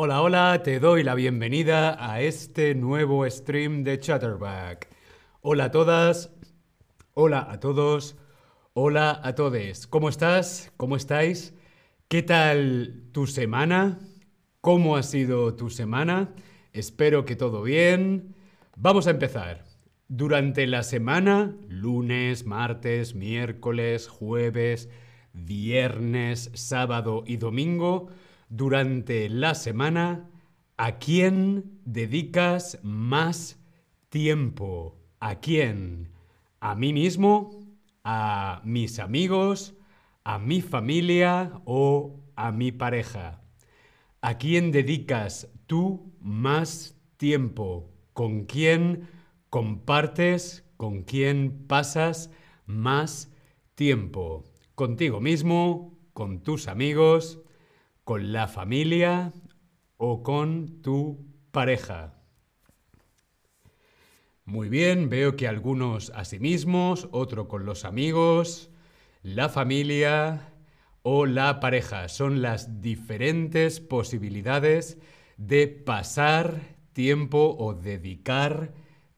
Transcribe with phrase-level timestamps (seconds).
[0.00, 4.88] Hola, hola, te doy la bienvenida a este nuevo stream de Chatterback.
[5.40, 6.30] Hola a todas,
[7.14, 8.16] hola a todos,
[8.74, 9.88] hola a todes.
[9.88, 10.72] ¿Cómo estás?
[10.76, 11.52] ¿Cómo estáis?
[12.06, 13.98] ¿Qué tal tu semana?
[14.60, 16.32] ¿Cómo ha sido tu semana?
[16.72, 18.36] Espero que todo bien.
[18.76, 19.64] Vamos a empezar.
[20.06, 24.90] Durante la semana, lunes, martes, miércoles, jueves,
[25.32, 28.10] viernes, sábado y domingo,
[28.48, 30.30] durante la semana,
[30.76, 33.58] ¿a quién dedicas más
[34.08, 34.96] tiempo?
[35.20, 36.08] ¿A quién?
[36.60, 37.60] ¿A mí mismo?
[38.04, 39.74] ¿A mis amigos?
[40.24, 43.42] ¿A mi familia o a mi pareja?
[44.20, 47.90] ¿A quién dedicas tú más tiempo?
[48.12, 49.08] ¿Con quién
[49.50, 50.64] compartes?
[50.76, 52.30] ¿Con quién pasas
[52.66, 53.32] más
[53.74, 54.44] tiempo?
[54.74, 55.98] ¿Contigo mismo?
[56.12, 57.40] ¿Con tus amigos?
[58.08, 59.34] ¿Con la familia?
[59.98, 62.14] ¿O con tu pareja?
[64.46, 68.70] Muy bien, veo que algunos a sí mismos, otro con los amigos,
[69.22, 70.54] la familia
[71.02, 72.08] o la pareja.
[72.08, 74.96] Son las diferentes posibilidades
[75.36, 76.62] de pasar
[76.94, 78.72] tiempo o dedicar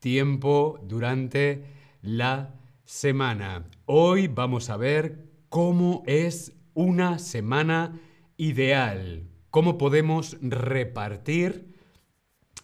[0.00, 1.66] tiempo durante
[2.00, 3.62] la semana.
[3.86, 8.00] Hoy vamos a ver cómo es una semana
[8.42, 11.76] ideal, cómo podemos repartir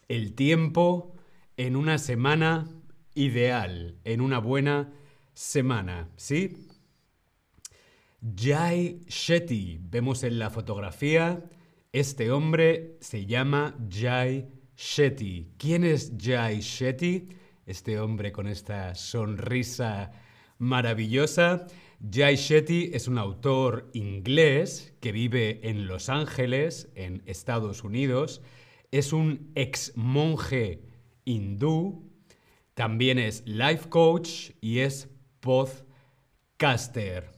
[0.09, 1.15] el tiempo
[1.57, 2.67] en una semana
[3.15, 4.93] ideal, en una buena
[5.34, 6.67] semana, ¿sí?
[8.37, 11.45] Jai Shetty, vemos en la fotografía,
[11.93, 15.53] este hombre se llama Jai Shetty.
[15.59, 17.29] ¿Quién es Jai Shetty?
[17.67, 20.11] Este hombre con esta sonrisa
[20.59, 21.69] maravillosa.
[22.01, 28.41] Jai Shetty es un autor inglés que vive en Los Ángeles, en Estados Unidos.
[28.93, 30.84] Es un ex monje
[31.25, 32.09] hindú.
[32.75, 35.09] También es life coach y es
[35.41, 37.33] podcaster.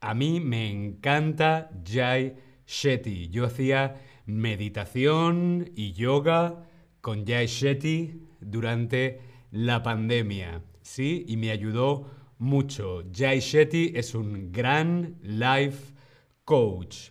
[0.00, 2.36] A mí me encanta Jai
[2.66, 3.30] Shetty.
[3.30, 3.94] Yo hacía
[4.26, 6.68] meditación y yoga
[7.00, 9.20] con Jai Shetty durante
[9.50, 11.24] la pandemia, ¿sí?
[11.26, 13.04] Y me ayudó mucho.
[13.14, 15.94] Jai Shetty es un gran life
[16.44, 17.10] coach.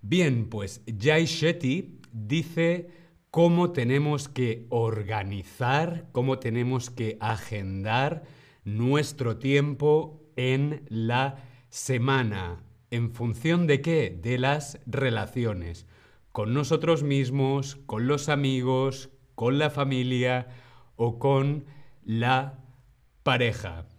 [0.00, 2.88] Bien, pues Jai Shetty dice
[3.30, 8.24] cómo tenemos que organizar, cómo tenemos que agendar
[8.64, 12.62] nuestro tiempo en la semana.
[12.90, 14.18] ¿En función de qué?
[14.20, 15.86] De las relaciones.
[16.32, 20.48] Con nosotros mismos, con los amigos, con la familia
[20.96, 21.66] o con
[22.02, 22.64] la
[23.22, 23.89] pareja.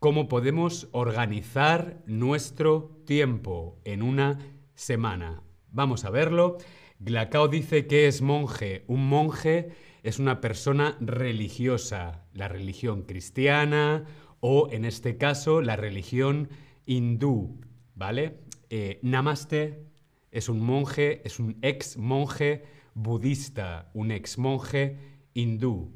[0.00, 4.38] ¿Cómo podemos organizar nuestro tiempo en una
[4.72, 5.42] semana?
[5.72, 6.56] Vamos a verlo.
[7.00, 8.82] Glacao dice que es monje.
[8.86, 9.72] Un monje
[10.02, 14.06] es una persona religiosa, la religión cristiana
[14.40, 16.48] o en este caso la religión
[16.86, 17.60] hindú,
[17.94, 18.38] ¿vale?
[18.70, 19.84] Eh, namaste
[20.30, 22.62] es un monje, es un ex monje
[22.94, 24.96] budista, un ex monje
[25.34, 25.92] hindú.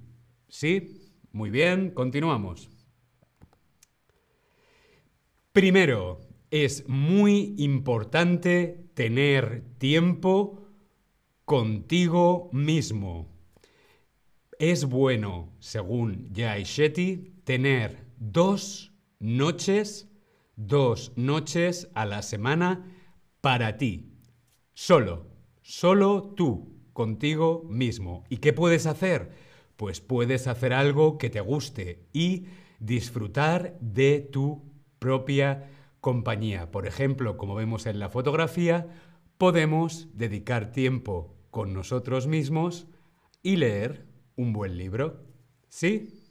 [0.46, 1.10] ¿Sí?
[1.32, 2.73] Muy bien, continuamos.
[5.54, 6.18] Primero,
[6.50, 10.66] es muy importante tener tiempo
[11.44, 13.28] contigo mismo.
[14.58, 20.10] Es bueno, según Jai Shetty, tener dos noches,
[20.56, 22.92] dos noches a la semana
[23.40, 24.10] para ti.
[24.72, 25.28] Solo,
[25.62, 28.24] solo tú contigo mismo.
[28.28, 29.30] ¿Y qué puedes hacer?
[29.76, 32.46] Pues puedes hacer algo que te guste y
[32.80, 34.73] disfrutar de tu
[35.04, 35.68] propia
[36.00, 36.70] compañía.
[36.70, 38.88] Por ejemplo, como vemos en la fotografía,
[39.36, 42.86] podemos dedicar tiempo con nosotros mismos
[43.42, 45.26] y leer un buen libro.
[45.68, 46.22] ¿Sí?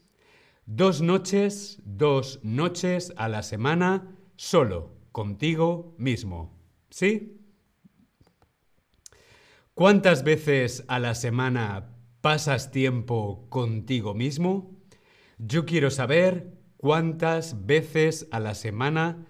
[0.65, 6.57] Dos noches, dos noches a la semana solo, contigo mismo.
[6.89, 7.39] ¿Sí?
[9.75, 14.79] ¿Cuántas veces a la semana pasas tiempo contigo mismo?
[15.37, 19.25] Yo quiero saber cuántas veces a la semana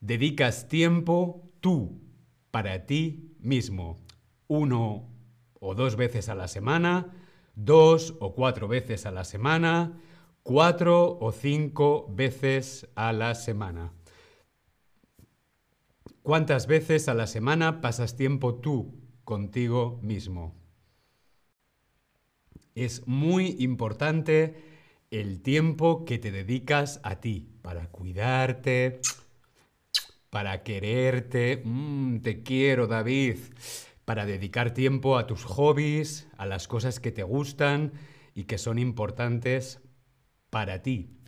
[0.00, 2.00] dedicas tiempo tú
[2.52, 3.96] para ti mismo.
[4.46, 5.10] Uno
[5.58, 7.12] o dos veces a la semana,
[7.56, 9.98] dos o cuatro veces a la semana,
[10.44, 13.92] cuatro o cinco veces a la semana.
[16.22, 20.54] ¿Cuántas veces a la semana pasas tiempo tú contigo mismo.
[22.76, 24.71] Es muy importante
[25.12, 29.00] el tiempo que te dedicas a ti para cuidarte,
[30.30, 31.60] para quererte.
[31.64, 33.36] Mm, te quiero, David.
[34.04, 37.92] para dedicar tiempo a tus hobbies, a las cosas que te gustan
[38.34, 39.80] y que son importantes
[40.50, 41.18] para ti.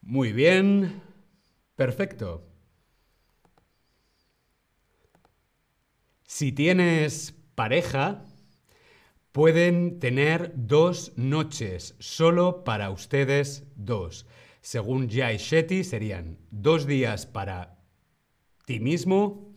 [0.00, 1.02] Muy bien,
[1.74, 2.46] perfecto.
[6.24, 8.24] Si tienes pareja,
[9.32, 14.26] pueden tener dos noches solo para ustedes dos.
[14.60, 17.78] Según Jai Shetty, serían dos días para
[18.66, 19.52] ti mismo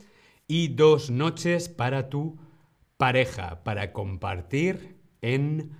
[0.47, 2.39] y dos noches para tu
[2.97, 5.71] pareja, para compartir en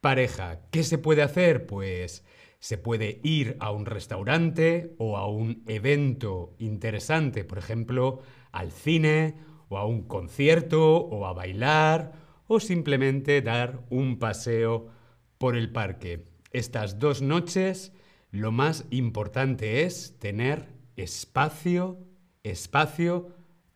[0.00, 0.60] pareja.
[0.72, 1.66] ¿Qué se puede hacer?
[1.66, 2.24] Pues
[2.58, 8.20] se puede ir a un restaurante o a un evento interesante, por ejemplo,
[8.50, 9.36] al cine
[9.68, 14.88] o a un concierto o a bailar o simplemente dar un paseo
[15.38, 16.24] por el parque.
[16.52, 17.92] Estas dos noches
[18.30, 21.98] lo más importante es tener espacio,
[22.42, 23.34] espacio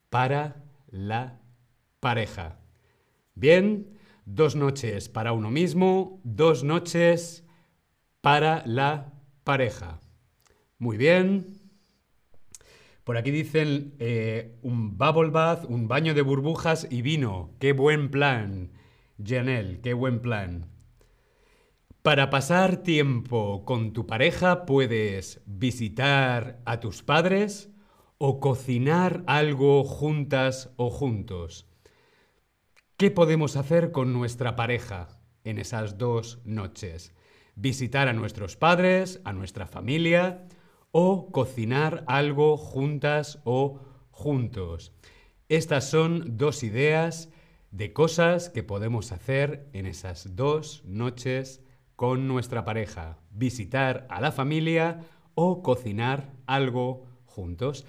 [0.09, 1.41] para la
[2.01, 2.59] pareja.
[3.35, 7.45] Bien, dos noches para uno mismo, dos noches
[8.21, 9.13] para la
[9.45, 10.01] pareja.
[10.79, 11.60] Muy bien.
[13.11, 17.51] Por aquí dicen eh, un bubble bath, un baño de burbujas y vino.
[17.59, 18.71] ¡Qué buen plan!
[19.21, 20.71] Janelle, qué buen plan.
[22.03, 27.73] Para pasar tiempo con tu pareja puedes visitar a tus padres
[28.19, 31.67] o cocinar algo juntas o juntos.
[32.97, 37.13] ¿Qué podemos hacer con nuestra pareja en esas dos noches?
[37.57, 40.47] Visitar a nuestros padres, a nuestra familia
[40.93, 44.93] o cocinar algo juntas o juntos.
[45.49, 47.31] Estas son dos ideas
[47.71, 51.63] de cosas que podemos hacer en esas dos noches
[51.97, 55.01] con nuestra pareja, visitar a la familia
[55.35, 57.87] o cocinar algo juntos.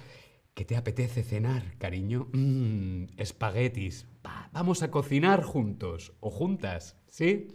[0.54, 2.28] ¿Qué te apetece cenar, cariño?
[2.32, 4.06] Mmm, espaguetis.
[4.52, 7.48] vamos a cocinar juntos o juntas, ¿sí?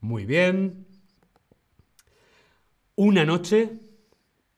[0.00, 0.86] Muy bien.
[2.96, 3.85] Una noche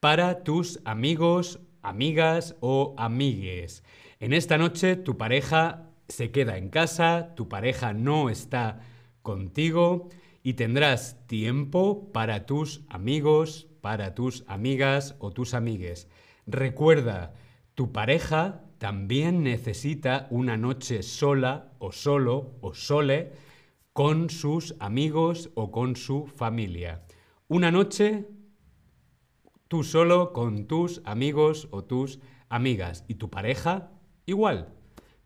[0.00, 3.82] para tus amigos, amigas o amigues.
[4.20, 8.80] En esta noche tu pareja se queda en casa, tu pareja no está
[9.22, 10.08] contigo
[10.42, 16.08] y tendrás tiempo para tus amigos, para tus amigas o tus amigues.
[16.46, 17.34] Recuerda,
[17.74, 23.32] tu pareja también necesita una noche sola o solo o sole
[23.92, 27.02] con sus amigos o con su familia.
[27.48, 28.28] Una noche
[29.68, 33.90] tú solo con tus amigos o tus amigas y tu pareja
[34.26, 34.74] igual.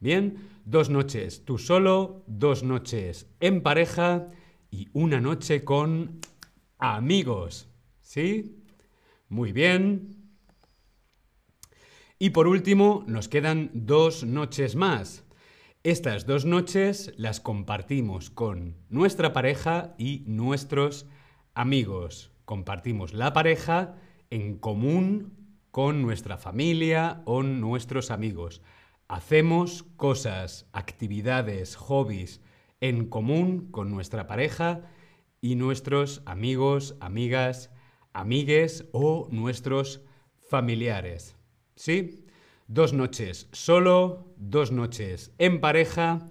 [0.00, 4.30] Bien, dos noches tú solo, dos noches en pareja
[4.70, 6.20] y una noche con
[6.78, 7.68] amigos.
[8.00, 8.62] ¿Sí?
[9.28, 10.22] Muy bien.
[12.18, 15.24] Y por último, nos quedan dos noches más.
[15.84, 21.06] Estas dos noches las compartimos con nuestra pareja y nuestros
[21.54, 22.30] amigos.
[22.44, 23.96] Compartimos la pareja
[24.32, 25.36] en común
[25.70, 28.62] con nuestra familia o nuestros amigos.
[29.06, 32.40] Hacemos cosas, actividades, hobbies,
[32.80, 34.90] en común con nuestra pareja
[35.42, 37.70] y nuestros amigos, amigas,
[38.14, 40.00] amigues o nuestros
[40.48, 41.36] familiares.
[41.76, 42.24] ¿Sí?
[42.68, 46.30] Dos noches solo, dos noches en pareja,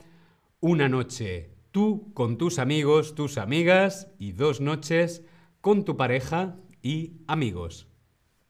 [0.60, 5.24] una noche tú con tus amigos, tus amigas y dos noches
[5.62, 7.91] con tu pareja y amigos.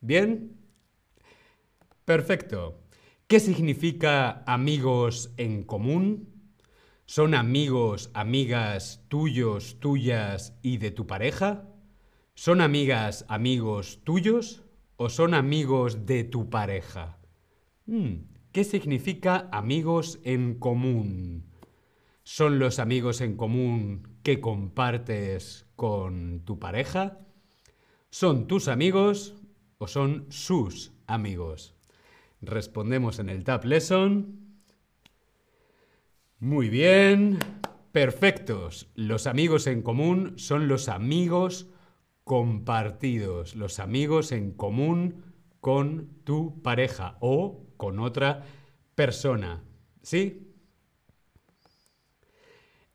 [0.02, 0.58] ¿Bien?
[2.06, 2.82] Perfecto.
[3.28, 6.28] ¿Qué significa amigos en común?
[7.06, 11.70] ¿Son amigos, amigas tuyos, tuyas y de tu pareja?
[12.34, 14.64] ¿Son amigas, amigos tuyos
[14.98, 17.20] o son amigos de tu pareja?
[17.86, 21.46] Hmm, ¿Qué significa amigos en común?
[22.24, 27.20] ¿Son los amigos en común que compartes con tu pareja?
[28.10, 29.41] ¿Son tus amigos
[29.82, 31.74] o son sus amigos?
[32.40, 34.40] Respondemos en el Tab Lesson.
[36.40, 37.40] Muy bien.
[37.92, 38.92] Perfectos.
[38.94, 41.68] Los amigos en común son los amigos
[42.24, 45.24] compartidos, los amigos en común
[45.60, 48.46] con tu pareja o con otra
[48.94, 49.64] persona.
[50.04, 50.48] ¿Sí?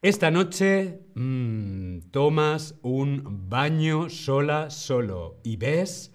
[0.02, 6.12] Esta noche mmm, tomas un baño sola, solo y ves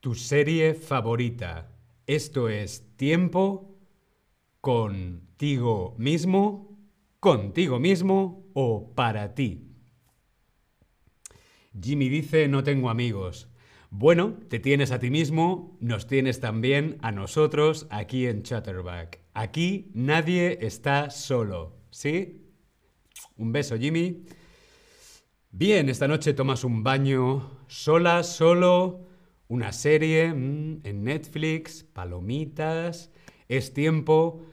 [0.00, 1.72] tu serie favorita.
[2.06, 3.76] Esto es tiempo
[4.60, 6.68] contigo mismo
[7.20, 9.64] contigo mismo o para ti.
[11.80, 13.48] Jimmy dice, no tengo amigos.
[13.90, 19.20] Bueno, te tienes a ti mismo, nos tienes también a nosotros aquí en Chatterback.
[19.32, 22.44] Aquí nadie está solo, ¿sí?
[23.36, 24.24] Un beso, Jimmy.
[25.50, 29.07] Bien, esta noche tomas un baño sola, solo,
[29.48, 33.10] una serie mm, en Netflix, palomitas.
[33.48, 34.44] Es tiempo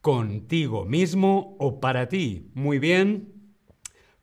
[0.00, 2.50] contigo mismo o para ti.
[2.54, 3.54] Muy bien.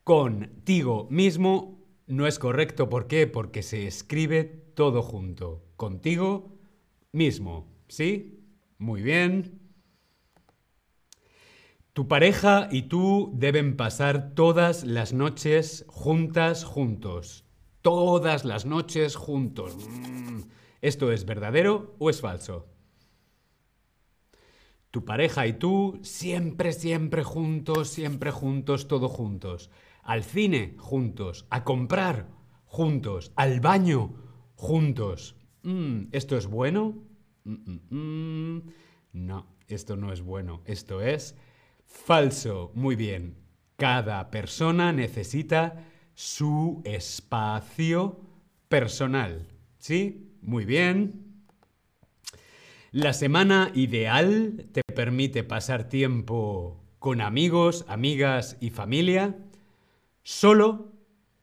[0.04, 2.90] Contigo mismo no es correcto.
[2.90, 3.28] ¿Por qué?
[3.28, 4.44] Porque se escribe
[4.76, 5.66] todo junto.
[5.76, 6.58] Contigo
[7.12, 7.68] mismo.
[7.88, 8.40] ¿Sí?
[8.78, 9.60] Muy bien.
[11.94, 17.49] Tu pareja y tú deben pasar todas las noches juntas, juntos.
[17.82, 19.76] Todas las noches juntos.
[19.90, 20.42] Mm.
[20.82, 22.68] ¿Esto es verdadero o es falso?
[24.92, 29.70] Tu pareja y tú siempre, siempre juntos, siempre juntos, todo juntos.
[30.04, 32.28] Al cine juntos, a comprar
[32.66, 34.16] juntos, al baño
[34.56, 35.36] juntos.
[35.64, 37.04] Mm, ¿Esto es bueno?
[37.44, 38.60] Mm,
[39.14, 40.62] no, esto no es bueno.
[40.66, 41.36] Esto es
[41.90, 42.72] Falso.
[42.76, 43.36] Muy bien.
[43.76, 45.86] Cada persona necesita
[46.20, 48.20] su espacio
[48.68, 49.48] personal.
[49.78, 50.34] ¿Sí?
[50.42, 51.46] Muy bien.
[52.92, 59.38] La semana ideal te permite pasar tiempo con amigos, amigas y familia,
[60.22, 60.92] solo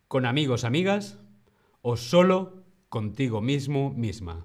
[0.09, 1.21] con amigos, amigas
[1.81, 4.45] o solo contigo mismo, misma.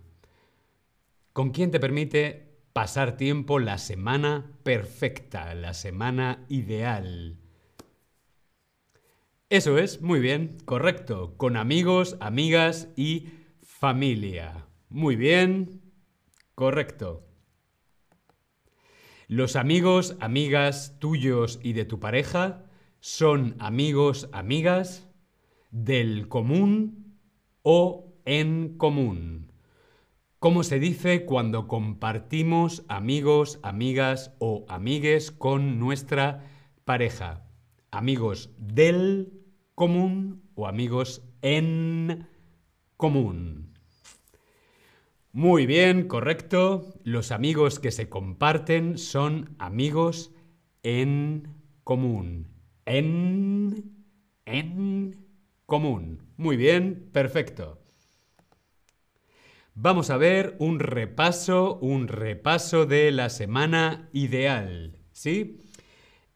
[1.33, 7.40] ¿Con quién te permite pasar tiempo la semana perfecta, la semana ideal.
[9.51, 13.31] Eso es, muy bien, correcto, con amigos, amigas y
[13.62, 14.65] familia.
[14.88, 15.81] Muy bien,
[16.55, 17.27] correcto.
[19.27, 22.63] Los amigos, amigas tuyos y de tu pareja
[23.01, 25.10] son amigos, amigas
[25.70, 27.20] del común
[27.62, 29.51] o en común.
[30.39, 36.50] ¿Cómo se dice cuando compartimos amigos, amigas o amigues con nuestra
[36.86, 37.50] pareja?
[37.93, 39.40] Amigos del
[39.75, 42.27] común o amigos en
[42.97, 43.73] común.
[45.33, 46.93] Muy bien, correcto.
[47.03, 50.31] Los amigos que se comparten son amigos
[50.83, 51.47] en
[51.83, 52.47] común.
[52.85, 53.93] En,
[54.45, 55.15] en
[55.65, 56.23] común.
[56.35, 57.81] Muy bien, perfecto.
[59.73, 65.61] Vamos a ver un repaso, un repaso de la semana ideal, ¿sí?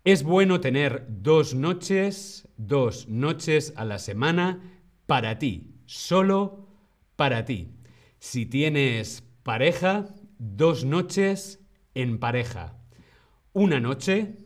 [0.05, 4.61] Es bueno tener dos noches, dos noches a la semana
[5.07, 6.67] para ti, solo
[7.15, 7.71] para ti.
[8.19, 10.05] Si tienes pareja,
[10.37, 11.59] dos noches
[11.95, 12.77] en pareja.
[13.51, 14.37] Una noche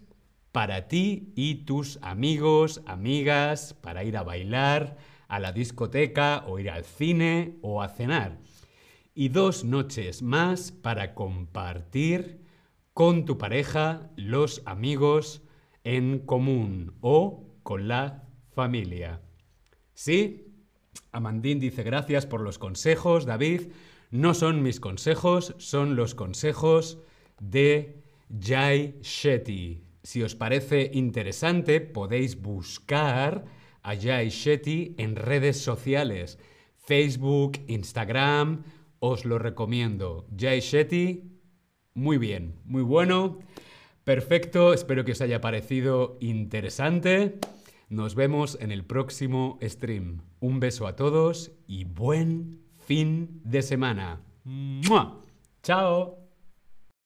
[0.53, 4.95] para ti y tus amigos, amigas, para ir a bailar,
[5.27, 8.39] a la discoteca o ir al cine o a cenar
[9.13, 12.45] y dos noches más para compartir
[12.93, 15.43] con tu pareja, los amigos
[15.83, 19.21] en común o con la familia.
[19.93, 20.45] ¿Sí?
[21.11, 23.71] Amandín dice gracias por los consejos, David.
[24.11, 26.99] No son mis consejos, son los consejos
[27.39, 28.03] de
[28.39, 29.83] Jai Shetty.
[30.03, 33.45] Si os parece interesante, podéis buscar
[33.81, 36.39] a Jai Shetty en redes sociales,
[36.77, 38.63] Facebook, Instagram,
[38.99, 40.27] os lo recomiendo.
[40.37, 41.23] Jay Shetty,
[41.93, 43.39] muy bien, muy bueno,
[44.09, 47.37] perfecto, espero que os haya parecido interesante.
[47.89, 50.23] Nos vemos en el próximo stream.
[50.39, 54.23] Un beso a todos y buen fin de semana.
[55.61, 56.28] ¡Chao!